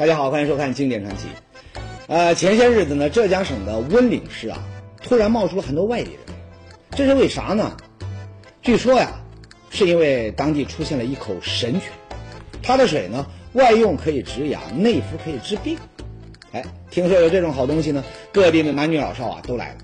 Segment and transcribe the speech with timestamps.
[0.00, 1.26] 大家好，欢迎收看《经典传奇》。
[2.06, 4.58] 呃，前些日子呢，浙江省的温岭市啊，
[5.02, 6.20] 突然冒出了很多外地人，
[6.92, 7.76] 这是为啥呢？
[8.62, 9.10] 据说呀，
[9.68, 11.92] 是因为当地出现了一口神泉，
[12.62, 15.76] 它的水呢，外用可以止痒，内服可以治病。
[16.52, 19.76] 哎，听说有这种好东西呢，各地的男女老少啊都来了，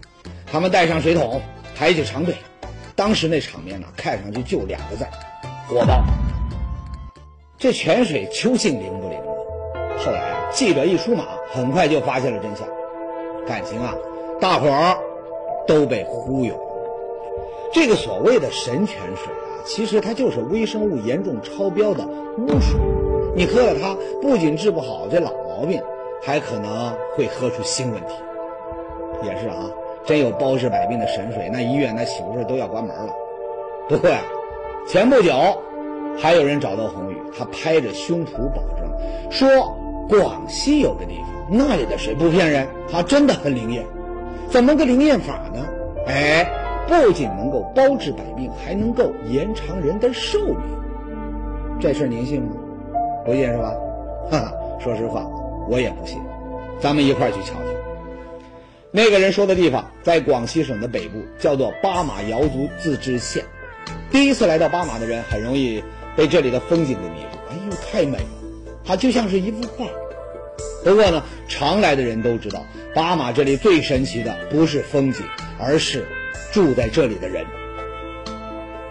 [0.51, 1.43] 他们带上水桶，
[1.77, 2.35] 排起长队。
[2.95, 5.07] 当时那场面呢，看上去就两个字：
[5.69, 6.03] 火爆。
[7.59, 9.21] 这泉水究竟灵不灵？
[9.99, 12.67] 后来啊，记者一出马，很快就发现了真相。
[13.47, 13.95] 感情啊，
[14.41, 14.99] 大伙儿
[15.67, 16.61] 都被忽悠了。
[17.73, 22.05] 这个所谓的神泉水啊，其实它就是微生物严重超标的
[22.39, 22.79] 污水。
[23.35, 25.81] 你喝了它，不仅治不好这老毛病，
[26.23, 28.15] 还可能会喝出新问题。
[29.23, 29.71] 也是啊，
[30.05, 33.13] 真有包治百病的神水，那医院那岂不是都要关门了？
[33.89, 34.21] 不过呀，
[34.89, 35.33] 前不久
[36.19, 39.76] 还有人找到红宇，他拍着胸脯保证说。
[40.09, 43.85] 广西有个地方，那里的水不骗人，它真的很灵验。
[44.49, 45.67] 怎么个灵验法呢？
[46.07, 46.49] 哎，
[46.89, 50.59] 不仅能够包治百病，还能够延长人的寿命。
[51.81, 52.53] 这事您信吗？
[53.25, 53.75] 不信是吧？
[54.31, 55.27] 哈哈，说实话，
[55.69, 56.19] 我也不信。
[56.81, 57.61] 咱们一块儿去瞧瞧。
[58.93, 63.45] 那个人说的地方在广西省的北部，叫做巴马瑶族自治县。
[64.11, 65.83] 第一次来到巴马的人，很容易
[66.15, 67.39] 被这里的风景给迷住。
[67.51, 68.46] 哎呦，太美了！
[68.87, 69.87] 它就像是一幅画。
[70.85, 75.23] 不过呢，常来的人都知道，巴马这里最神奇的不是风景，
[75.59, 76.07] 而是
[76.53, 77.45] 住在这里的人。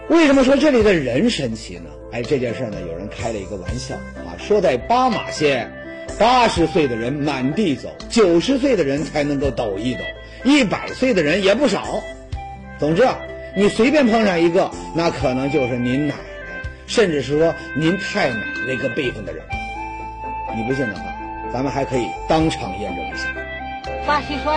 [0.08, 1.90] 为什么说这里的人神奇呢？
[2.12, 5.72] 哎，这件事呢，有人开了一个玩笑啊，说在巴马县，
[6.18, 10.00] 八十岁的人满地走，九十岁的人才能够抖一抖，
[10.44, 12.02] 一百岁的人也不少。
[12.78, 13.18] 总之啊，
[13.56, 19.42] 你随便碰上一个，那可能就是您奶奶，甚至是说您太奶那个辈分的人。
[20.56, 21.02] 你不信的话，
[21.52, 23.28] 咱们还可以当场验证一下。
[24.06, 24.50] 八十岁，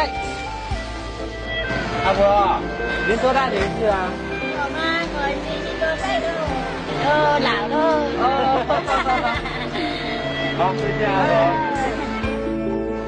[2.06, 2.62] 阿伯，
[3.06, 4.08] 您多大年纪啊？
[4.56, 4.80] 我妈，
[5.12, 6.26] 我年纪多大了？
[7.04, 7.76] 哦，老了。
[8.16, 8.24] 哦，
[10.58, 11.30] 好，再见，阿伯。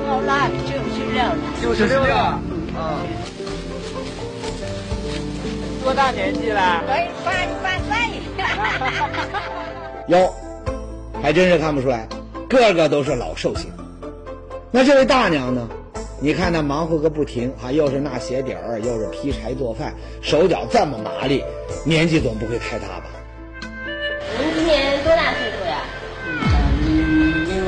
[0.11, 0.29] 我妈
[0.67, 1.39] 九十六了。
[1.61, 2.13] 九十六了。
[2.75, 2.79] 嗯。
[5.81, 6.83] 多大年纪了？
[6.85, 6.91] 我
[7.23, 7.89] 八十八岁。
[10.11, 10.35] 哟，
[11.23, 12.05] 还真是看不出来。
[12.51, 13.71] 个个都是老寿星，
[14.71, 15.69] 那这位大娘呢？
[16.19, 21.45] 你看她忙活个不停，啊，又是纳鞋底儿，又是劈柴做饭，手脚这么麻利，
[21.85, 23.05] 年纪总不会太大吧？
[24.37, 25.81] 您今年多大岁数呀？
[26.85, 27.63] 一百零六。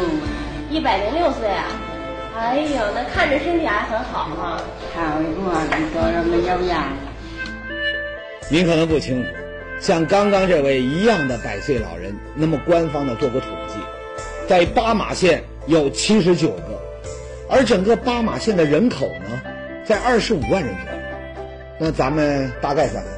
[0.69, 1.65] 一百零六岁啊！
[2.35, 4.61] 哎呦，那看着身体还很好哈。
[8.49, 9.29] 您可能不清楚，
[9.79, 13.75] 像刚刚这位一样的百岁老人，那么官方的做过统计。
[14.47, 16.81] 在巴马县有七十九个，
[17.49, 19.41] 而整个巴马县的人口呢，
[19.85, 20.99] 在二十五万人左右。
[21.79, 23.15] 那咱们大概算算，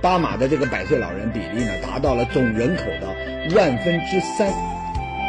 [0.00, 4.52] 巴马的这个百岁老人比例呢，达到了总人口的万分之三。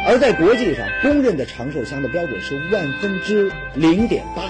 [0.06, 4.42] 而在国际上公认的长寿乡的标准是万分之零点八，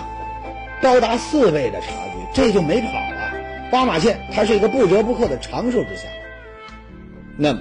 [0.81, 3.33] 高达四倍的差距，这就没跑了。
[3.71, 6.07] 巴马县它是一个不折不扣的长寿之乡。
[7.37, 7.61] 那么，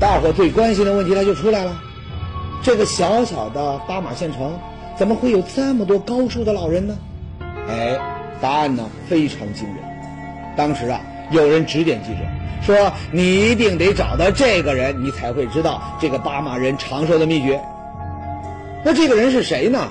[0.00, 1.82] 大伙最关心的问题它就出来了。
[2.62, 4.58] 这个小小的巴马县城，
[4.96, 6.96] 怎么会有这么多高寿的老人呢？
[7.68, 7.96] 哎，
[8.40, 9.76] 答案呢非常惊人。
[10.56, 11.00] 当时啊，
[11.30, 12.18] 有人指点记者
[12.62, 17.60] 说：“你一定得找到这个人，你才会知道这个巴马人长寿的秘诀。”
[18.84, 19.88] 那这个人是谁呢？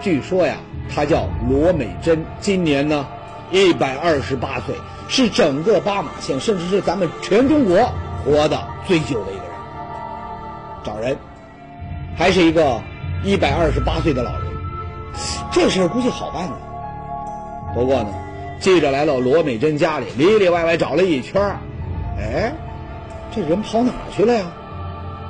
[0.00, 0.56] 据说呀，
[0.92, 3.06] 他叫罗美珍，今年呢
[3.50, 4.74] 一百二十八岁，
[5.08, 7.92] 是整个巴马县，甚至是咱们全中国
[8.24, 9.52] 活的最久的一个人。
[10.82, 11.16] 找人。
[12.20, 12.78] 还是一个
[13.24, 14.42] 一百二十八岁的老人，
[15.50, 16.58] 这事儿估计好办了。
[17.74, 18.10] 不过呢，
[18.60, 21.40] 记者来到罗美珍家里，里里外外找了一圈
[22.18, 22.52] 哎，
[23.34, 24.44] 这人跑哪去了呀？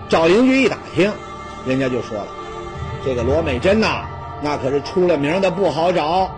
[0.08, 1.12] 找邻居一打听，
[1.64, 2.26] 人家就说了，
[3.04, 4.04] 这个罗美珍呐，
[4.42, 6.28] 那可是出了名的不好找。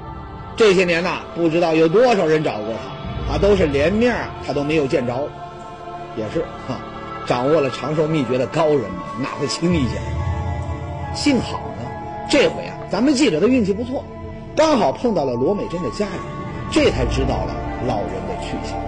[0.54, 2.74] 这些年呐，不知道有多少人找过
[3.26, 4.14] 他，他都是连面
[4.46, 5.14] 他都没有见着。
[6.14, 6.76] 也是哈，
[7.24, 9.96] 掌握了长寿秘诀的高人嘛，哪会轻易见？
[11.14, 11.88] 幸好呢，
[12.28, 14.04] 这回啊，咱们记者的运气不错，
[14.56, 16.14] 刚好碰到了罗美珍的家人，
[16.70, 17.54] 这才知道了
[17.86, 18.78] 老人的去向。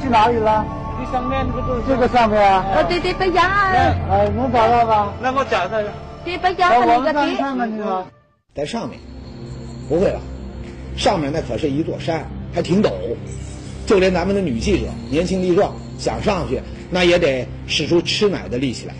[0.00, 0.64] 去哪里了？
[0.98, 2.64] 这上面那个都是这个上面啊？
[2.76, 3.50] 哦，对对，不一样。
[3.50, 5.12] 哎，能找到吗？
[5.20, 5.82] 那我找找。
[6.24, 6.72] 对，不一样。
[6.86, 7.36] 那个对。
[7.36, 8.06] 看看去吧？
[8.54, 9.00] 在上面？
[9.88, 10.20] 不会吧？
[10.96, 12.24] 上面那可是一座山，
[12.54, 12.92] 还挺陡，
[13.86, 18.94] 就连咱们的女记者年轻力壮，想上去那也得使出吃奶的力气来。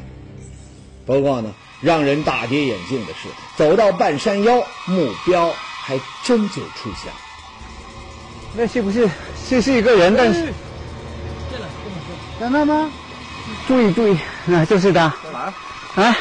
[1.07, 1.55] 不过呢。
[1.83, 5.53] 让人大跌眼镜的是，走到半山腰，目标
[5.83, 7.19] 还真就出现了。
[8.55, 9.09] 那是不是
[9.51, 10.15] 这是一个人？
[10.17, 10.53] 但是，
[12.39, 12.91] 看到吗？
[13.67, 15.13] 注意注意，那就是他。
[15.25, 15.39] 在哪？
[16.05, 16.17] 啊？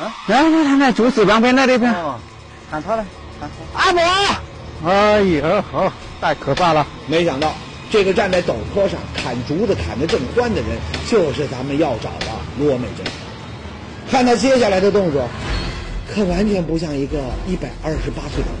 [0.00, 0.16] 啊？
[0.28, 2.20] 来来来来，竹子旁边那地方。
[2.70, 3.04] 喊他来，
[3.40, 3.80] 喊他。
[3.80, 4.00] 阿伯！
[4.86, 6.86] 哎呀，好，太可怕了！
[7.06, 7.54] 没想到，
[7.90, 10.78] 这个站在陡坡上砍竹子砍得正欢的人，
[11.08, 12.26] 就是咱们要找的
[12.58, 13.04] 罗美珍。
[14.10, 15.28] 看他接下来的动作，
[16.08, 17.18] 可完全不像一个
[17.48, 18.58] 一百二十八岁的人。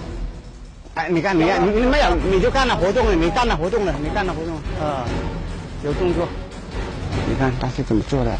[0.94, 5.04] 哎，你看，你看，你你没有，你就干了活动了，你干了活动了，你干了活动啊，
[5.84, 6.28] 有动作。
[7.28, 8.32] 你看他是怎么做的？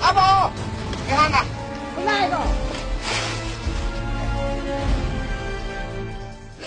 [0.00, 0.50] 阿宝，
[1.08, 1.44] 你看看，
[2.04, 2.36] 那个。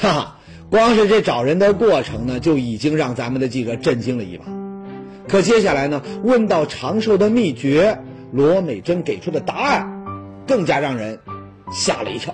[0.02, 0.36] 哈哈，
[0.70, 4.46] 光是这找人的过程呢，就已经让咱们的记者震惊了一把。
[5.28, 8.00] 可接下来呢，问到长寿的秘诀，
[8.32, 10.06] 罗美珍给出的答案，
[10.48, 11.20] 更加让人。
[11.72, 12.34] 吓了一跳，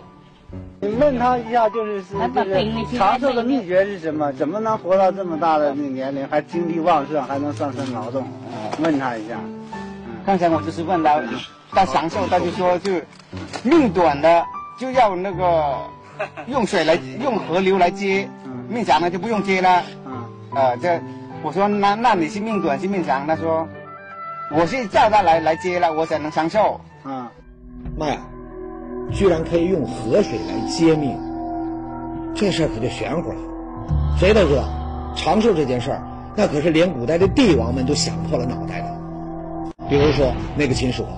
[0.81, 2.61] 你问他一下，就是是这个
[2.97, 4.33] 长寿的秘诀是什么？
[4.33, 8.27] 怎么能活到这么大的那个年龄，还精力旺盛，还能上身劳动？
[8.79, 9.39] 问他一下。
[10.25, 11.21] 刚才我就是问他，
[11.71, 12.91] 他长寿，他就说就
[13.63, 14.44] 命短的
[14.77, 15.77] 就要那个
[16.47, 18.29] 用水来用河流来接，
[18.67, 19.81] 命长的就不用接了。
[20.05, 21.01] 嗯，呃，这
[21.43, 23.25] 我说那那你是命短是命长？
[23.25, 23.67] 他说
[24.55, 26.79] 我是叫他来来接了，我才能长寿。
[27.03, 27.27] 嗯，
[27.97, 28.17] 妈呀！
[29.11, 31.17] 居然可以用河水来接命，
[32.35, 33.35] 这事儿可就玄乎了。
[34.19, 34.63] 谁都知道，
[35.15, 36.01] 长寿这件事儿，
[36.35, 38.87] 那可是连古代的帝王们都想破了脑袋的。
[39.89, 41.11] 比如说那个秦始皇，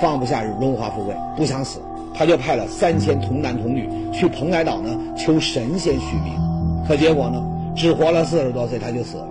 [0.00, 1.80] 放不下荣华富贵，不想死，
[2.12, 6.34] 他就派了三千童男童女去蓬莱岛呢求神仙续命，
[6.88, 7.40] 可结果呢，
[7.76, 9.28] 只活了四十多岁他就死了。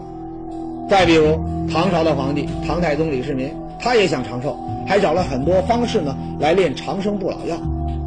[0.90, 1.40] 再比如
[1.72, 4.58] 唐朝的皇帝唐太宗李世民，他也想长寿，
[4.88, 7.58] 还找了很多方式呢来炼长生不老药。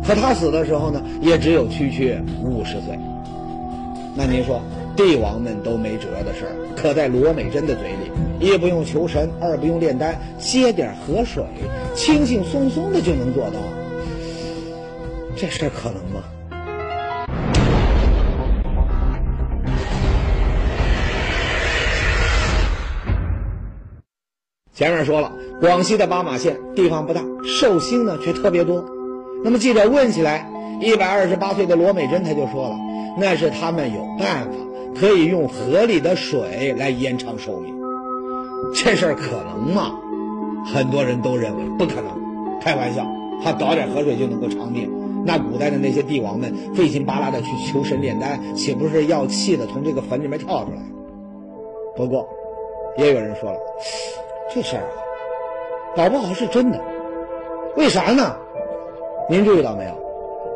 [0.05, 2.99] 可他死的时候呢，也只有区区五十岁。
[4.17, 4.61] 那您说，
[4.97, 8.11] 帝王们都没辙的事儿，可在罗美珍的嘴里，
[8.45, 11.45] 一不用求神，二不用炼丹，接点河水，
[11.95, 13.61] 轻轻松松的就能做到，
[15.37, 16.25] 这事儿可能吗？
[24.75, 28.83] 前面说了，广西的巴马县地方不大，寿星呢却特别多。
[29.45, 32.77] 那么记者问起来，一百二十八岁的罗美珍他就说了，
[33.19, 34.51] 那是他们有办法
[34.99, 37.75] 可以用河里的水来延长寿命。
[38.75, 39.93] 这事儿可能吗？
[40.73, 43.07] 很多人都认为不可能，开玩笑，
[43.45, 44.91] 他倒点河水就能够长命。
[45.27, 50.83] 那古代的那些帝王们费劲巴拉的去求神炼丹，岂不是要气的从这个坟里面跳出来？
[51.95, 52.27] 不过，
[52.97, 53.59] 也有人说了，
[54.55, 54.93] 这事儿啊，
[55.97, 56.79] 搞不好是真的。
[57.77, 58.37] 为啥呢？
[59.31, 59.93] 您注意到没有？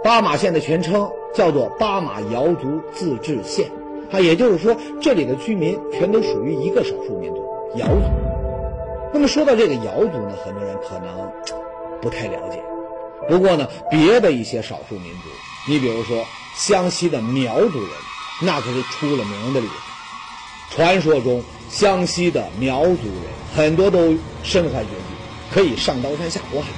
[0.04, 3.70] 巴马县的全称叫做巴马瑶族自治县，
[4.12, 7.42] 啊，也就是说这里的居民全都属于一个少数民族
[7.76, 8.02] 瑶族。
[9.14, 11.32] 那么说到这个瑶族呢，很多人可能
[12.02, 12.62] 不太了解。
[13.28, 15.28] 不过呢，别的一些少数民族，
[15.68, 17.88] 你比如说湘西的苗族人，
[18.42, 19.74] 那可是出了名的厉害。
[20.70, 23.24] 传说中，湘西的苗族人
[23.56, 26.68] 很多都身怀绝技，可以上刀山下火海。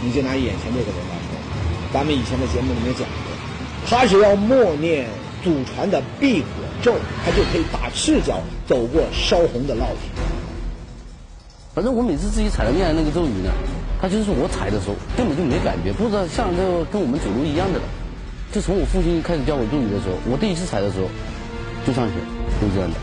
[0.00, 3.34] 你就拿眼前这个人来说，咱们以前的节目里面讲过，
[3.84, 5.08] 他只要默念
[5.42, 6.46] 祖传的避火
[6.80, 10.22] 咒，他就可以打赤脚走过烧红的烙铁。
[11.74, 13.50] 反正我每次自己踩着念的那个咒语呢，
[14.00, 17.84] 他就是我踩的时候根本就没感觉，不知道像这个跟我们走路一样的了。
[18.52, 21.08] 就从我父亲开始教我咒语的时候，我第一次踩的时候
[21.84, 22.14] 就上去，
[22.60, 22.96] 就这样的。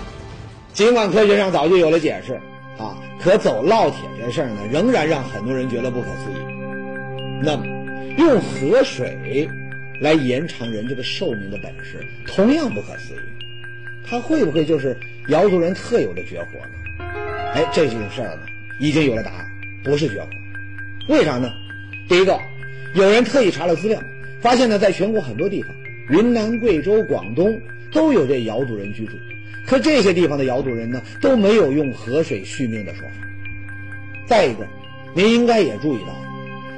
[0.73, 2.39] 尽管科学上早就有了解释
[2.77, 6.35] 啊，可走烙铁这事儿呢，仍然让很多人觉得不可思议。
[7.41, 7.65] 那么，
[8.17, 9.49] 用河水
[10.01, 13.19] 来延长人这个寿命的本事，同样不可思议。
[14.07, 14.95] 它会不会就是
[15.29, 17.05] 瑶族人特有的绝活呢？
[17.53, 18.41] 哎，这件事儿呢，
[18.79, 19.45] 已经有了答案，
[19.83, 20.27] 不是绝活。
[21.07, 21.51] 为啥呢？
[22.07, 22.37] 第一个，
[22.93, 23.99] 有人特意查了资料，
[24.41, 25.71] 发现呢，在全国很多地方，
[26.09, 27.59] 云南、贵州、广东
[27.95, 29.13] 都有这瑶族人居住，
[29.65, 33.13] 可这些地方的瑶族人呢，都没有用河水续命的说法。
[34.27, 34.67] 再一个，
[35.15, 36.13] 您应该也注意到。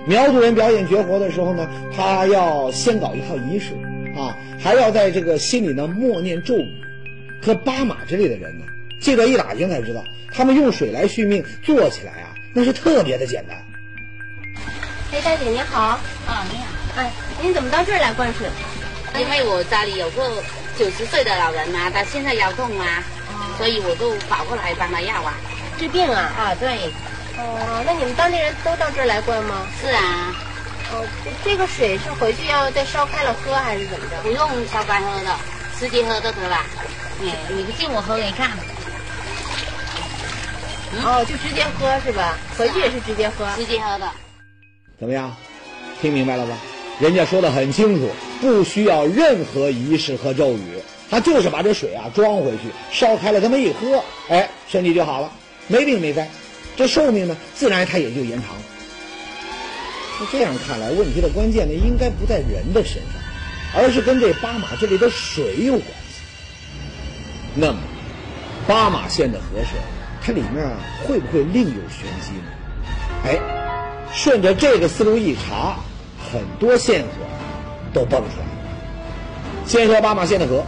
[0.06, 3.74] 苗族人表演绝活的时候呢，他要先搞一套仪式，
[4.16, 6.72] 啊，还要在这个心里呢默念咒语。
[7.42, 8.66] 可巴马之类的人呢，
[9.02, 13.58] 记者一打听才知道，他们用水来续命，做起来啊，那是特别的简单。
[15.12, 15.82] 哎，大姐您好，
[16.28, 18.48] 啊您好，哎，您怎么到这儿来灌水？
[19.20, 20.44] 因为我家里有个
[20.78, 23.04] 九十岁的老人嘛，他现在腰痛啊，
[23.58, 25.34] 所以我就跑过来帮他要啊。
[25.80, 26.32] 治病啊？
[26.38, 26.92] 啊，对。
[27.38, 29.66] 哦，那你们当地人都到这儿来灌吗？
[29.82, 30.36] 是啊。
[30.94, 31.06] 哦，
[31.44, 34.18] 这个水是回去要再烧开了喝，还是怎么着？
[34.22, 35.36] 不用烧开喝的，
[35.80, 36.58] 直接喝就得了。
[37.20, 38.52] 你你不信我喝给你看。
[41.04, 42.38] 哦，就直接喝是吧？
[42.58, 43.48] 回去也是直接喝。
[43.56, 44.10] 直接喝的。
[45.00, 45.36] 怎么样？
[46.02, 46.56] 听明白了吧？
[47.00, 48.10] 人家说的很清楚，
[48.42, 50.80] 不需要任何仪式和咒语，
[51.10, 55.32] 他就是把这水啊装回去，烧开了这么一喝，哎，身体就好了，
[55.68, 56.30] 没病没灾，
[56.76, 58.62] 这寿命呢，自然他也就延长了。
[60.20, 63.22] 那这样看来，问题的关键呢，应该不在人的身上，
[63.76, 66.22] 而是跟这巴马这里的水有关系。
[67.56, 67.80] 那么，
[68.68, 69.80] 巴马县的河水，
[70.22, 70.68] 它里面
[71.04, 72.52] 会不会另有玄机呢？
[73.26, 73.40] 哎，
[74.14, 75.78] 顺着这个思路一查，
[76.32, 77.37] 很多线索
[77.98, 78.52] 都蹦出来了。
[79.66, 80.64] 先说巴马县的河，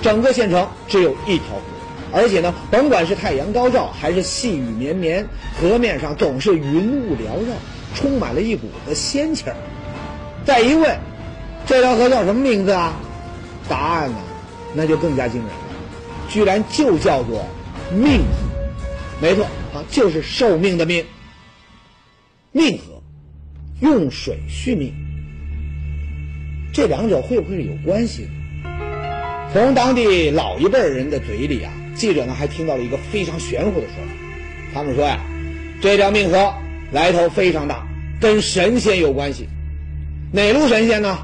[0.00, 1.62] 整个县城只有一条河，
[2.12, 5.26] 而且呢，甭管是太阳高照还是细雨绵绵，
[5.60, 7.54] 河面上总是云雾缭绕。
[7.92, 9.56] 充满了一股子仙气儿。
[10.44, 10.96] 再一问，
[11.66, 12.94] 这条河叫什么名字啊？
[13.68, 14.18] 答案呢，
[14.74, 15.54] 那就更加惊人了，
[16.28, 17.44] 居然就叫做
[17.92, 18.24] 命河。
[19.20, 19.44] 没错
[19.74, 21.04] 啊，就是寿命的命。
[22.52, 23.02] 命河，
[23.80, 24.94] 用水续命。
[26.72, 28.30] 这两者会不会是有关系呢？
[29.52, 34.12] 从当地老一辈人的嘴里啊，记者呢还听到了一个非常玄乎的说法。
[34.72, 35.20] 他们说呀，
[35.80, 36.52] 这条命河。
[36.92, 37.86] 来头非常大，
[38.20, 39.48] 跟神仙有关系。
[40.32, 41.18] 哪路神仙呢？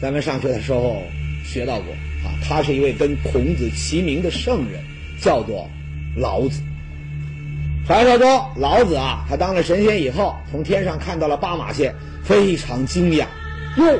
[0.00, 1.02] 咱们上学的时候
[1.44, 1.92] 学到过
[2.24, 4.80] 啊，他是一位跟孔子齐名的圣人，
[5.20, 5.68] 叫做
[6.16, 6.62] 老子。
[7.88, 13.26] 传说中，老子啊，他当了神仙以后，从天上看到了巴马县，非常惊讶，
[13.76, 13.98] 哟，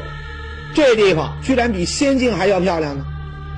[0.74, 3.06] 这地方居然比仙境还要漂亮呢。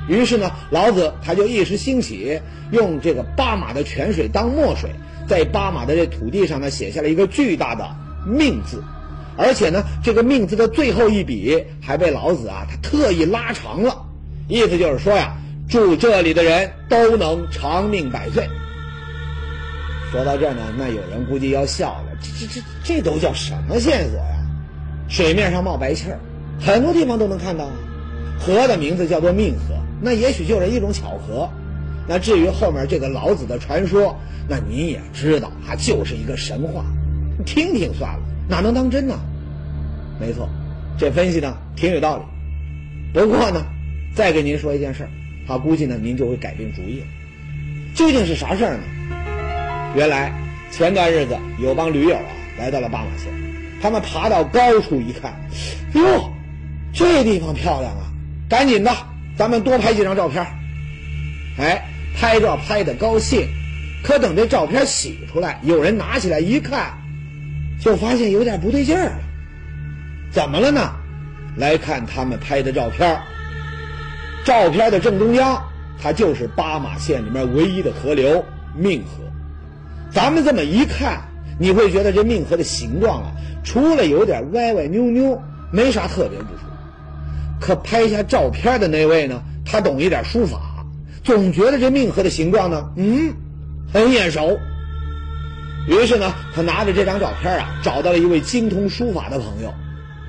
[0.09, 4.91] 于是呢，老子他就一时兴起，用这个巴马的泉水当墨水。
[5.27, 7.85] 在巴马的这土地上呢，写下了一个巨大的
[8.25, 8.81] “命”字，
[9.37, 14.07] 而且呢，这个“命”字的最后一笔还被老子啊，他特意拉长了，
[14.47, 15.37] 意思就是说呀，
[15.69, 18.49] 住这里的人都能长命百岁。
[20.13, 24.37] 说到这儿呢，那有人估计要笑了，这这这这都叫什么线索呀？
[25.09, 26.21] 水面上冒白气儿，
[26.61, 27.73] 很多地方都能看到啊。
[28.39, 31.49] 河的名字叫做命河，那也许就是一种巧合。
[32.09, 34.17] 那至于后面这个老子的传说。
[34.49, 36.85] 那你也知道，它就是一个神话，
[37.45, 39.19] 听听算了，哪能当真呢？
[40.21, 40.49] 没错，
[40.97, 42.23] 这分析呢挺有道理。
[43.13, 43.67] 不过呢，
[44.15, 45.11] 再跟您说一件事儿，
[45.49, 47.07] 他估计呢您就会改变主意了。
[47.97, 48.85] 究竟是啥事儿呢？
[49.97, 50.33] 原来
[50.71, 53.33] 前段日子有帮驴友啊来到了巴马县，
[53.83, 55.35] 他们爬到高处一看，
[55.95, 56.31] 哟，
[56.97, 58.09] 这地方漂亮啊！
[58.49, 58.91] 赶紧的，
[59.37, 60.47] 咱们多拍几张照片。
[61.59, 61.87] 哎，
[62.17, 63.47] 拍照拍的高兴。
[64.03, 66.95] 可等这照片洗出来，有人拿起来一看，
[67.79, 69.19] 就发现有点不对劲儿了。
[70.31, 70.91] 怎么了呢？
[71.59, 73.21] 来看他们拍的照片，
[74.43, 75.62] 照片的正中央，
[76.00, 78.43] 它就是巴马县里面唯一的河流
[78.75, 79.23] 命河。
[80.11, 81.21] 咱们这么一看，
[81.59, 86.61] 你会觉得这命河的形状啊，除了有点歪歪扭扭，没啥特别之处。
[87.61, 90.85] 可拍下照片的那位呢，他懂一点书法，
[91.23, 93.35] 总觉得这命河的形状呢，嗯。
[93.95, 94.59] 很眼熟，
[95.87, 99.73] 于是呢，他拿着这张照片啊，找到了一位精通书法的朋友。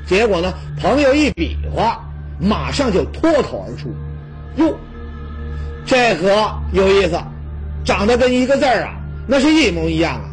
[0.06, 2.00] 结果呢，朋友一比划，
[2.40, 3.90] 马上就脱口而出
[4.58, 4.78] ：“哟，
[5.88, 7.20] 这河有意思，
[7.84, 8.94] 长得跟一个字啊，
[9.26, 10.30] 那是一模一样啊！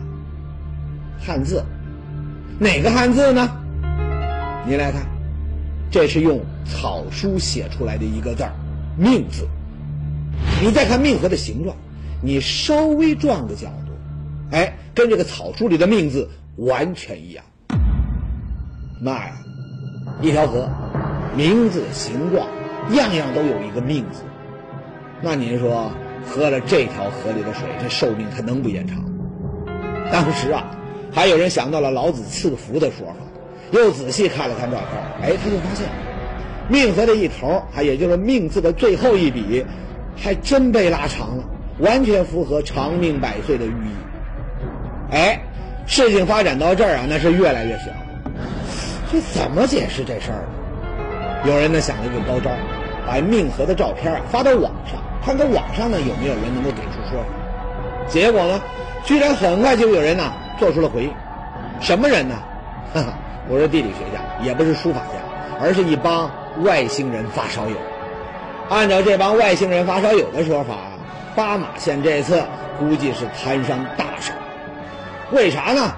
[1.26, 1.64] 汉字，
[2.58, 3.50] 哪个汉字呢？
[4.66, 5.00] 您来看，
[5.94, 8.52] 这是用草书写出来的一个字儿
[8.98, 9.46] ‘命’字。
[10.60, 11.76] 你再看命河的形状。”
[12.20, 13.92] 你稍微转个角度，
[14.50, 17.44] 哎，跟这个草书里的“命”字完全一样。
[19.00, 19.36] 妈呀，
[20.20, 20.68] 一条河，
[21.36, 22.48] 名字、形状，
[22.92, 24.22] 样样都有一个“命”字。
[25.22, 25.92] 那您说，
[26.26, 29.04] 喝了这条河里的水，这寿命它能不延长？
[30.10, 30.64] 当时啊，
[31.12, 33.23] 还有人想到了老子赐福的说法，
[33.80, 35.86] 又仔细看了看照片，哎，他就发现，
[36.68, 39.64] 命河的一头，也就是“命”字的最后一笔，
[40.16, 41.44] 还真被拉长了。
[41.78, 45.10] 完全符合长命百岁的寓意。
[45.10, 45.40] 哎，
[45.86, 47.86] 事情发展到这儿啊，那是越来越小。
[49.10, 51.50] 这怎么解释这事儿呢？
[51.50, 52.50] 有人呢想了一个高招，
[53.04, 57.26] 把命河的照片啊发到网上，看看网上呢有没有人能够给出说法。
[58.06, 58.60] 结果呢，
[59.04, 61.12] 居然很快就有人呢做出了回应。
[61.80, 62.36] 什么人呢？
[62.94, 65.14] 哈哈，不是地理学家，也不是书法家，
[65.60, 66.30] 而是一帮
[66.62, 67.76] 外星人发烧友。
[68.68, 70.74] 按照这帮外星人发烧友的说法。
[71.36, 72.44] 巴马县这次
[72.78, 74.32] 估计是摊上大手。
[75.32, 75.92] 为啥呢？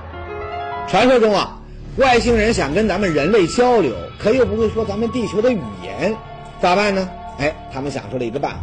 [0.89, 1.61] 传说中啊，
[1.99, 6.17] 外星人想跟咱们人类交流，可又不会说咱们地球的语言，
[6.63, 7.11] 咋办呢？
[7.39, 8.61] 哎，他们想出了一个办法，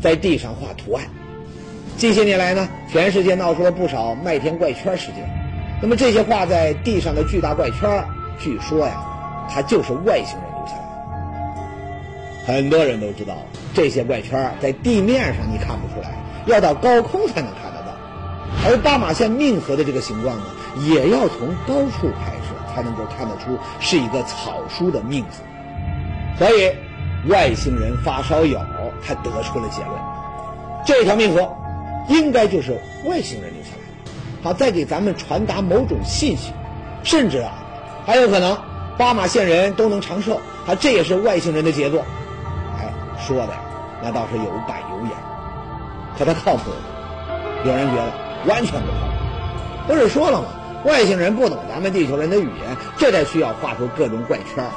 [0.00, 1.04] 在地上画图案。
[1.98, 5.28] 近些年来呢，全世界闹出了不少麦田怪圈事件。
[5.82, 8.02] 那么这些画在地上的巨大怪圈，
[8.38, 9.04] 据说呀，
[9.48, 12.46] 它就是外星人留下来的。
[12.46, 13.34] 很多人都知道，
[13.72, 16.14] 这些怪圈在地面上你看不出来，
[16.46, 17.94] 要到高空才能看得到。
[18.66, 20.42] 而巴马县命河的这个形状呢，
[20.86, 25.42] 也要从高处拍摄才能够看得出是一个草书的命字。
[26.38, 26.72] 所以，
[27.28, 28.60] 外星人发烧友
[29.06, 29.92] 他得出了结论：
[30.84, 31.56] 这条命河。
[32.06, 34.10] 应该就是外星人留下来的，
[34.42, 36.52] 好再给咱们传达某种信息，
[37.02, 37.63] 甚至啊，
[38.06, 38.56] 还有可能
[38.96, 42.04] 巴马县人都能长寿，啊，这也是外星人的杰作。
[42.78, 43.54] 哎，说的，
[44.02, 45.10] 那倒是有板有眼，
[46.18, 46.76] 可他靠谱吗？
[47.64, 48.12] 有人觉得
[48.46, 49.88] 完全不靠谱。
[49.88, 50.48] 不是说了吗？
[50.84, 54.70] 外星人不懂咱们地球人的语言，这才需要画出各种怪圈儿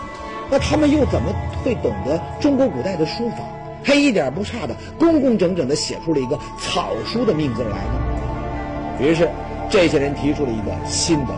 [0.50, 3.38] 那他们又怎么会懂得中国古代的书法？
[3.84, 9.01] 还一点不差的工工整整的写出了一个草书的命字来呢。
[9.01, 9.29] 于是，
[9.69, 11.34] 这些人提出了一个新的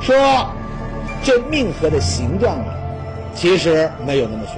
[0.00, 0.46] 说法，说
[1.22, 2.74] 这命河的形状啊，
[3.34, 4.56] 其实没有那么玄，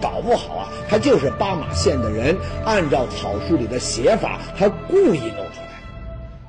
[0.00, 5.80] 搞不好啊，他就是巴马县的人按照草书里的写法，他故意弄出来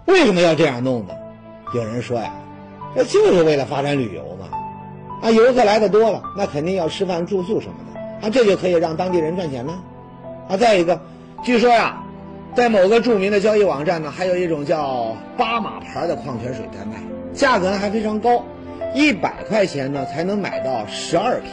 [0.06, 0.14] 的。
[0.14, 1.14] 为什么要这样弄呢？
[1.74, 2.32] 有人说呀，
[2.96, 4.48] 那就是为了发展旅游嘛。
[5.22, 8.00] 啊，游客来的多了，那肯定要吃饭住宿什么的。
[8.28, 9.74] 啊，这就可以让当地人赚钱呢。
[10.48, 11.00] 啊，再一个，
[11.44, 12.02] 据说呀，
[12.56, 16.96] 在某个著名的交易网站呢，还有一种叫巴马牌的矿泉水在卖，
[17.34, 18.44] 价格呢还非常高，
[18.94, 21.52] 一百块钱呢才能买到十二瓶。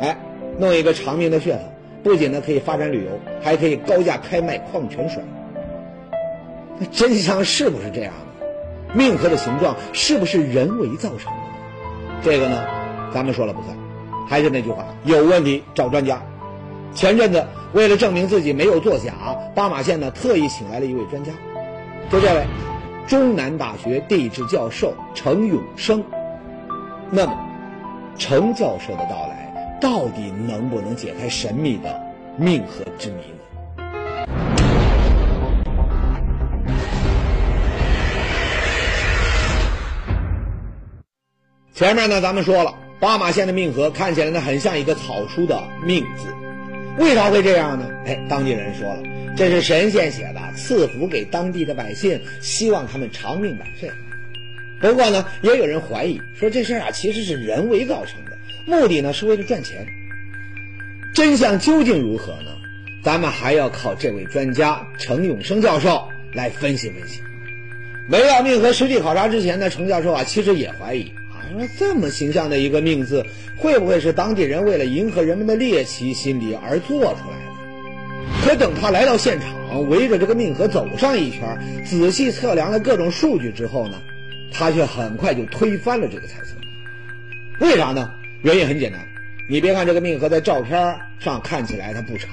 [0.00, 0.16] 哎，
[0.58, 1.58] 弄一个长命的噱头，
[2.02, 3.10] 不仅呢可以发展旅游，
[3.42, 5.22] 还可以高价开卖矿泉水。
[6.78, 8.46] 那真相是不是这样的？
[8.94, 11.42] 命河的形状是不是人为造成的？
[12.22, 12.64] 这个呢，
[13.12, 13.76] 咱们说了不算。
[14.28, 16.22] 还是那句话，有问题找专家。
[16.94, 19.12] 前阵子为了证明自己没有作假，
[19.54, 21.32] 巴马县呢特意请来了一位专家，
[22.10, 22.44] 就这位，
[23.06, 26.02] 中南大学地质教授程永生。
[27.10, 27.36] 那么，
[28.16, 32.00] 程教授的到来到底能不能解开神秘的
[32.36, 33.38] 命河之谜呢？
[41.74, 42.72] 前面呢，咱们说了。
[43.00, 46.32] 巴马县的命河看起来呢，很像一个草书的“命”字，
[46.98, 47.88] 为啥会这样呢？
[48.06, 49.02] 哎，当地人说了，
[49.36, 53.90] 这是神仙写的，赐福给当地的百姓，希望他们长命百岁。
[54.80, 59.86] 不过呢，也有人怀疑说这事儿啊其实是人为造成的，目的呢是为了赚钱。
[61.14, 62.50] 真相究竟如何呢？
[63.02, 67.20] 咱们还要靠这位专家程永生教授来分析分析。
[68.08, 71.12] 没到命河实地考察之前呢，程教授啊其实也怀疑。
[71.78, 73.24] 这么形象的一个命字，
[73.56, 78.44] 会不会是当地人为了迎合人们的猎奇心理而做出来的？
[78.44, 84.00] 可等他来到现场，围着这个命河走上一圈，仔细测量了各种数据之后呢，
[84.52, 86.56] 他却很快就推翻了这个猜测。
[87.60, 88.10] 为啥呢？
[88.42, 89.00] 原因很简单，
[89.48, 92.30] 你别看这个命河在照片上看起来它不长，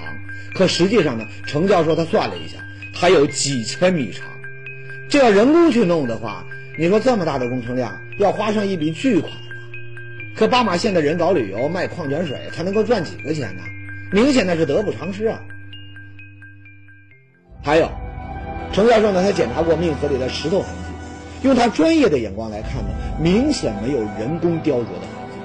[0.54, 2.58] 可实际上呢，程教授他算了一下，
[2.94, 4.26] 它有几千米长。
[5.08, 6.46] 这要人工去弄的话，
[6.80, 7.92] 你说这么大的工程量？
[8.20, 9.50] 要花上一笔巨款呢，
[10.34, 13.64] 可巴马县的人搞旅游卖矿泉水，他能够赚几个钱呢？
[14.14, 15.42] 明显那是得不偿失啊！
[17.62, 17.90] 还有，
[18.72, 22.90] 程教授呢，他检查过命河里的石头痕迹，用他专业的眼光来看呢，
[23.22, 25.38] 明显没有人工雕琢的痕迹。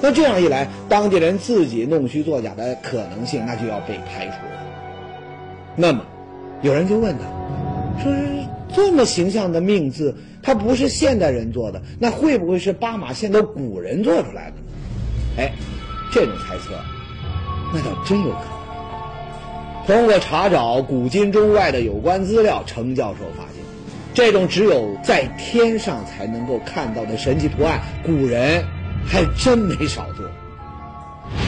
[0.00, 4.62] 那这样一来，当地人自己弄虚作假的可能性那就要被排除了。
[5.76, 6.02] 那么，
[6.62, 8.10] 有人就问他，说
[8.74, 10.16] 这么形象的命字。
[10.44, 14.62] 它不是现代人做的，那会不会是巴马县的古人做出来的呢？
[15.38, 15.52] 哎，
[16.12, 16.78] 这种猜测，
[17.72, 19.86] 那倒真有可能。
[19.86, 23.64] 通过查找古今中外的有关资料，程教授发现，
[24.12, 28.64] 这种只有在天上才能够看到的神奇图案，古人
[29.06, 30.26] 还真没少做。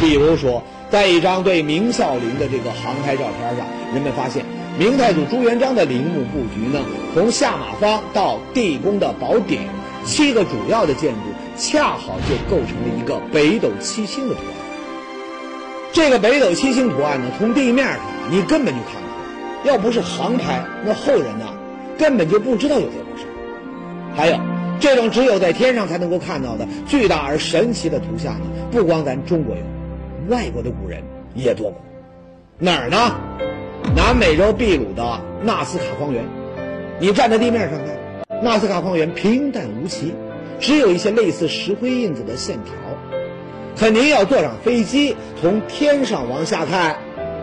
[0.01, 4.43] 比如说，在一张对明孝陵的这个航拍照片上，人们发现。
[4.79, 6.85] 明太祖朱元璋的陵墓布局呢，
[7.15, 9.61] 从下马坊到地宫的宝顶，
[10.05, 11.21] 七个主要的建筑
[11.57, 14.57] 恰好就构成了一个北斗七星的图案。
[15.93, 17.97] 这个北斗七星图案呢，从地面上
[18.31, 19.09] 你根本就看不
[19.65, 21.47] 到，要不是航拍，那后人呢
[21.97, 23.27] 根本就不知道有这回事。
[24.15, 24.39] 还有
[24.79, 29.63] 这种只有在天上才能够看到的巨大而神奇的图像呢，不光咱中国有，
[30.29, 31.03] 外国的古人
[31.35, 31.81] 也多过。
[32.59, 33.17] 哪儿呢？
[33.97, 36.23] 南美洲秘鲁的纳斯卡荒原。
[37.01, 40.13] 你站在地面上看，纳斯卡荒原平淡无奇，
[40.61, 42.75] 只有一些类似石灰印子的线条。
[43.75, 46.97] 可您要坐上飞机，从天上往下看，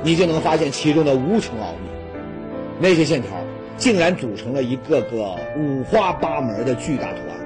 [0.03, 1.89] 你就能发现其中的无穷奥秘。
[2.79, 3.31] 那些线条
[3.77, 7.37] 竟然组成了一个个五花八门的巨大图案，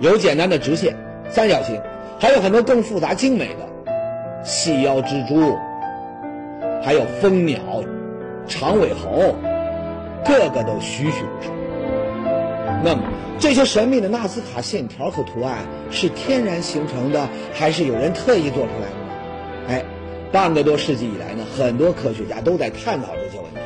[0.00, 0.96] 有简单的直线、
[1.28, 1.78] 三角形，
[2.18, 5.54] 还有很多更复杂精美的细腰蜘蛛，
[6.82, 7.60] 还有蜂鸟、
[8.46, 9.34] 长尾猴，
[10.24, 11.52] 个个都栩栩如生。
[12.84, 13.02] 那么，
[13.38, 15.58] 这些神秘的纳斯卡线条和图案
[15.90, 19.00] 是天然形成的，还是有人特意做出来的呢？
[19.68, 19.84] 哎，
[20.30, 23.60] 半个多世纪以来呢，很多科学家都在探讨这些问题。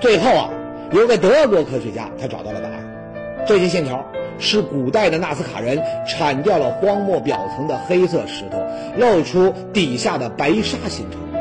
[0.00, 0.50] 最后啊，
[0.92, 4.04] 有个德国科学家他找到了答案：这些线条
[4.38, 8.58] 是古代的纳斯卡人铲掉了荒漠表层的黑色石头，
[8.98, 11.40] 露出底下的白沙形成的。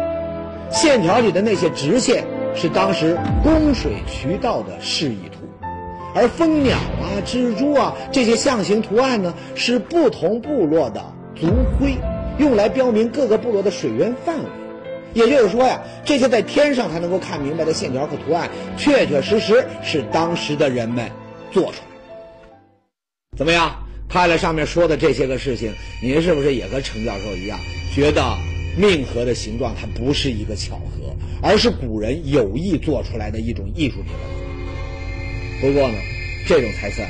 [0.72, 2.24] 线条里的那些直线
[2.56, 5.40] 是当时供水渠道的示意图。
[6.16, 11.04] 而蜂鸟啊、蜘蛛啊这些象形图案呢，是不同部落的
[11.36, 11.48] 族
[11.80, 11.96] 徽，
[12.38, 14.46] 用来标明各个部落的水源范围。
[15.14, 21.10] 也就是说呀，这些在天上才能够看明白的线条和图案，确确实实是当时的人们
[21.52, 22.50] 做出来。
[23.38, 23.76] 怎么样？
[24.10, 27.60] 看了上面说的这些个事情，您是不是也和程教授一样，
[27.94, 28.24] 觉得
[28.80, 34.14] 命河的形状它不是一个巧合，而是古人有意做出来的一种艺术品？
[35.60, 35.98] 不过呢，
[36.48, 37.10] 这种猜测呀，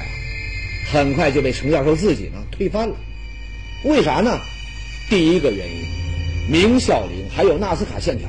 [0.92, 2.96] 很快就被程教授自己呢推翻了。
[3.84, 4.40] 为啥呢？
[5.12, 8.28] 第一个原因，明孝陵还有纳斯卡线条，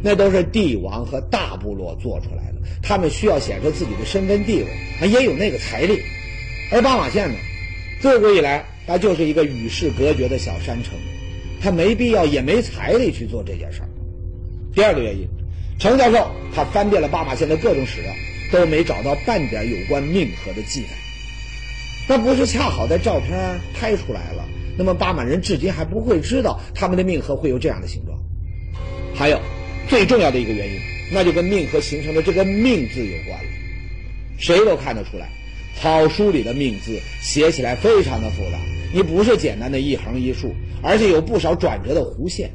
[0.00, 6.00] 那都是帝王和大部落做出来的，他们需要显示自己的身份地位，也有那个财力。
[6.70, 7.34] 而巴马县呢，
[8.00, 10.94] 自古以来它就是一个与世隔绝的小山城，
[11.60, 13.88] 他没必要也没财力去做这件事儿。
[14.74, 15.28] 第二个原因，
[15.78, 18.12] 程教授他翻遍了巴马县的各种史料。
[18.50, 20.88] 都没找到半点有关命河的记载，
[22.08, 24.48] 那不是恰好在照片拍出来了？
[24.78, 28.18] 那么巴满人至今还不会知道他们的命河会有这样的形状。
[29.14, 29.38] 还有
[29.86, 30.80] 最重要的一个原因，
[31.12, 33.50] 那就跟命河形成的这个“命”字有关了。
[34.38, 35.28] 谁都看得出来，
[35.78, 38.58] 草书里的“命”字写起来非常的复杂，
[38.92, 42.50] 你不是简单的一横一竖，而且有不少转折的弧线。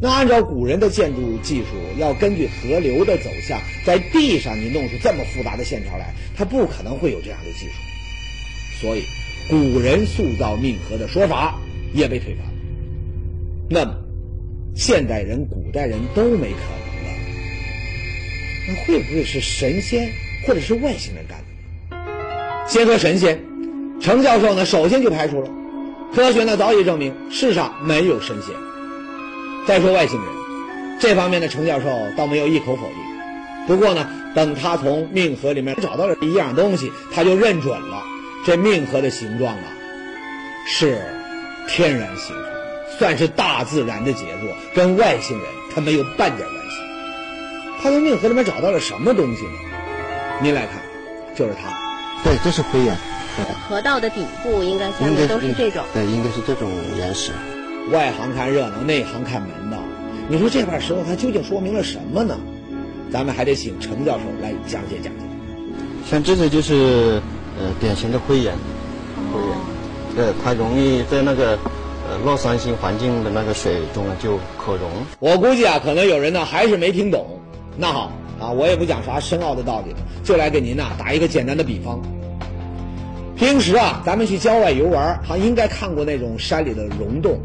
[0.00, 1.66] 那按照古人的建筑技术，
[1.98, 7.72] 要根据河流的走向，在地上你弄出这么复杂的线条来，它不可能会有这样的技术。
[8.80, 9.04] 所以，
[9.48, 11.58] 古人塑造命河的说法
[11.94, 12.44] 也被推翻。
[13.70, 13.94] 那么，
[14.74, 17.18] 现代人、古代人都没可能了，
[18.68, 20.10] 那会不会是神仙
[20.46, 22.68] 或者是外星人干的？
[22.68, 23.40] 先说神仙，
[24.00, 25.48] 程教授呢，首先就排除了。
[26.14, 28.54] 科学呢，早已证明世上没有神仙。
[29.66, 30.28] 再说外星人，
[31.00, 32.96] 这方面的程教授倒没有一口否定。
[33.66, 38.02] 不过呢，等他从命河里面找到了一样东西，他就认准了
[38.44, 39.64] 这命河的形状啊，
[40.66, 41.02] 是
[41.66, 46.76] 天然形成，算是大自然的杰作，跟外星人他没有半点关系。
[47.82, 49.58] 他从命河里面找到了什么东西呢？
[50.40, 50.80] 您来看，
[51.34, 51.68] 就是它。
[52.22, 52.96] 对，这是灰岩。
[53.68, 55.84] 河道的底部应该下面都是这种。
[55.92, 57.32] 对，应该是这种岩石。
[57.92, 59.78] 外行看热闹，内行看门道。
[60.28, 62.36] 你说这块石头它究竟说明了什么呢？
[63.12, 65.24] 咱们还得请程教授来讲解讲解。
[66.10, 67.22] 像这个就是
[67.58, 68.52] 呃典型的灰岩，
[69.32, 69.40] 灰
[70.16, 71.56] 岩，呃它容易在那个
[72.08, 74.90] 呃弱酸性环境的那个水中就可溶。
[75.20, 77.40] 我估计啊，可能有人呢还是没听懂。
[77.76, 82.02] 那好啊，我也不讲啥深奥的道理了，就来给您呐打一个简单的比方。
[83.36, 87.38] 平时啊，咱们去郊外游玩，哈，应该看过那种山里的溶洞。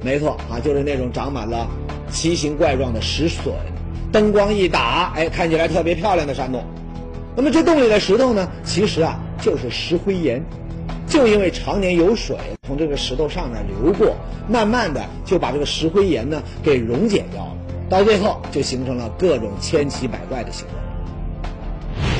[0.00, 1.68] 没错啊，就是那种长满了
[2.08, 3.52] 奇形怪状的石笋，
[4.12, 6.62] 灯光一打，哎，看起来特别漂亮的山洞。
[7.34, 10.40] 那么这洞里的石头呢，其实啊就是石灰岩，
[11.08, 14.14] 就因为常年有水从这个石头上面流过，
[14.48, 17.56] 慢慢的就把这个石灰岩呢给溶解掉了，
[17.90, 21.50] 到最后就形成了各种千奇百怪的形状。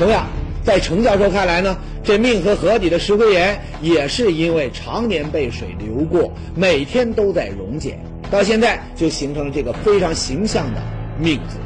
[0.01, 0.27] 同样。
[0.65, 7.99] 在程教授看来呢，这命河河底的石灰岩也是因为常年被水流过，每天都在溶解，
[8.31, 10.81] 到现在就形成了这个非常形象的
[11.21, 11.59] “命”字。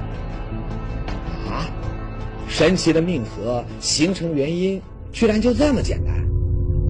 [1.48, 1.70] 啊，
[2.48, 4.82] 神奇的命河形成原因
[5.12, 6.12] 居然就这么简单？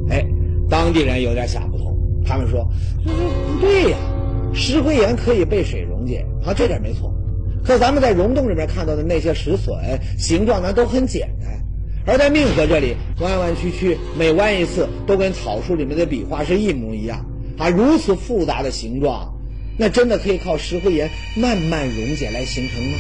[0.09, 0.25] 哎，
[0.71, 1.95] 当地人有点想不通，
[2.25, 2.67] 他们说
[3.05, 3.99] ：“说不对呀，
[4.55, 7.15] 石灰岩可以被水溶解，啊，这点没错。
[7.63, 9.77] 可咱们在溶洞里面看到的那些石笋
[10.19, 11.53] 形状呢，都很简单。”
[12.09, 17.23] 而在命河这里，弯弯曲曲，每弯一次都跟草书里面的笔画是一模一样
[17.59, 17.69] 啊！
[17.69, 19.35] 如此复杂的形状，
[19.77, 22.99] 那真的可以靠石灰岩慢慢溶解来形成吗？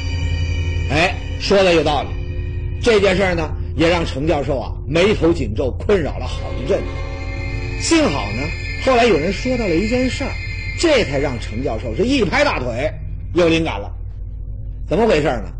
[0.90, 2.08] 哎，说的有道理。
[2.82, 6.84] 这件事儿呢，也让程教授啊眉头紧皱，困扰了好一阵子。
[7.80, 8.42] 幸好呢，
[8.84, 10.30] 后来有人说到了一件事儿，
[10.78, 12.92] 这才让程教授是一拍大腿，
[13.32, 13.90] 有灵感了。
[14.86, 15.50] 怎么回事呢？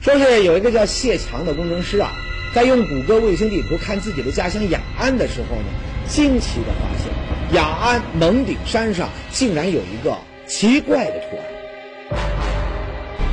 [0.00, 2.10] 说是有一个叫谢强的工程师啊，
[2.54, 5.64] 在用谷歌卫星地图看自己的家乡雅安的时候呢，
[6.08, 12.18] 惊奇的发现雅安蒙顶山上竟然有一个奇怪的图案。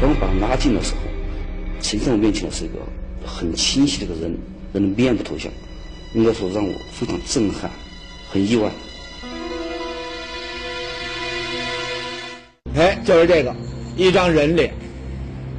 [0.01, 1.01] 我们把它拉近的时候，
[1.81, 2.75] 呈现我面前的是一个。
[3.25, 4.35] 很清晰的一个人
[4.73, 5.51] 人的面部头像，
[6.13, 7.69] 应该说让我非常震撼，
[8.31, 8.71] 很意外。
[12.75, 13.53] 哎，就是这个，
[13.97, 14.73] 一张人脸。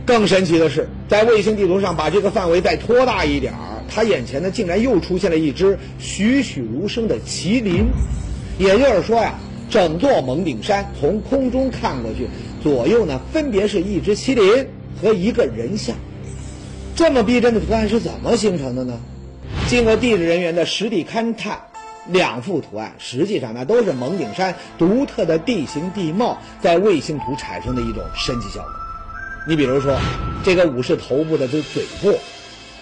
[0.05, 7.87] 更神奇的是，在卫星地图上把这个范围再拖大一点儿，他眼前呢竟然又出现了一只栩栩如生的麒麟。
[8.59, 9.35] 也就是说呀，
[9.68, 12.29] 整座蒙顶山从空中看过去，
[12.62, 14.68] 左右呢分别是一只麒麟
[15.03, 15.96] 和一个人像。
[16.94, 19.01] 这么逼真的图案是怎么形成的呢？
[19.66, 21.59] 经过地质人员的实地勘探，
[22.07, 28.80] 两幅图案实际上呢都是蒙顶山独特的地形地貌在卫星图产生的一种神奇效果。
[29.46, 29.98] 你比如说，
[30.44, 32.18] 这个武士头部的这嘴部，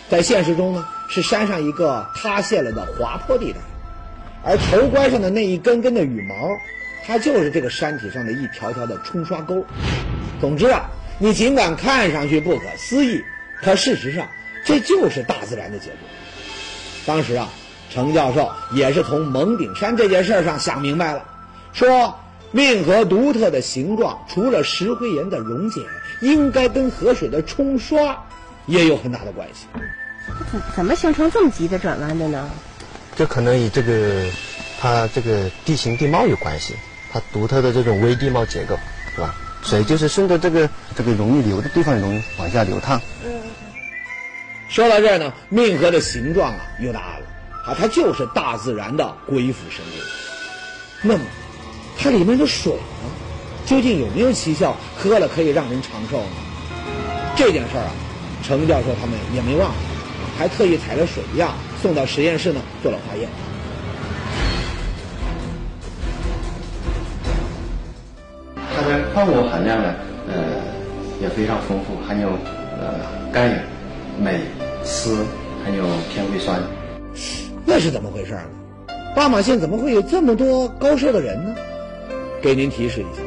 [0.09, 3.59] 在现实中呢是山上一个塌陷了的滑坡地带，
[4.45, 6.35] 而头冠上的那一根根的羽毛，
[7.07, 9.65] 它就是这个山体上的一条条的冲刷沟。
[10.41, 13.23] 总之啊，你尽管看上去不可思议。
[13.61, 14.29] 可事实上，
[14.65, 15.99] 这就是大自然的结果。
[17.05, 17.49] 当时啊，
[17.91, 21.25] 程教授也是从蒙顶山这件事上想明白了，
[21.73, 22.21] 说
[22.53, 25.81] 运河独特的形状，除了石灰岩的溶解，
[26.21, 28.25] 应该跟河水的冲刷
[28.67, 29.67] 也有很大的关系。
[30.51, 32.49] 怎怎么形成这么急的转弯的呢？
[33.17, 34.25] 这可能与这个
[34.81, 36.75] 它这个地形地貌有关系，
[37.13, 38.77] 它独特的这种微地貌结构，
[39.15, 39.35] 是吧？
[39.65, 43.01] 水就是顺着这个这个容易流的地方容易往下流淌。
[43.25, 43.33] 嗯。
[44.69, 47.27] 说到这儿呢，命河的形状啊又大了，
[47.67, 49.99] 啊，它就是大自然的鬼斧神工。
[51.03, 51.25] 那么，
[51.99, 53.11] 它里面的水呢，
[53.69, 54.75] 究竟有没有奇效？
[54.97, 56.37] 喝了可以让人长寿呢？
[57.37, 57.93] 这件事儿啊，
[58.43, 59.71] 程教授他们也没忘，
[60.39, 61.53] 还特意采了水样
[61.83, 63.29] 送到实验室呢做了化验。
[68.75, 69.95] 它的矿物含量呢，
[70.29, 70.35] 呃，
[71.21, 72.31] 也非常丰富，含有
[72.81, 72.95] 呃
[73.31, 73.63] 钙、
[74.19, 74.41] 镁、
[74.83, 75.27] 锶，
[75.63, 76.59] 还有偏硅酸。
[77.67, 78.41] 那是怎么回事呢？
[79.15, 81.55] 巴马县怎么会有这么多高寿的人呢？
[82.41, 83.23] 给您提示一下，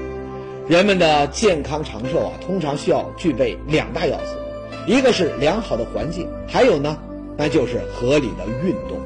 [0.68, 4.36] 人们的健康长寿啊，通常需要具备两大要素，
[4.88, 6.98] 一个是良好的环境，还有呢，
[7.36, 8.98] 那就是合理的运动。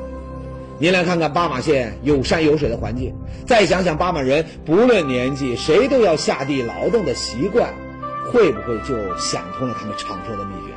[0.78, 3.16] 您来看看巴马县有山有水的环境，
[3.48, 7.74] 再想想巴马人不论年纪谁都要下地劳动的习惯，
[8.32, 10.75] 会不会就想通了他们长寿的秘诀？